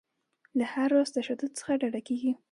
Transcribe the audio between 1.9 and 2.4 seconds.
کیږي.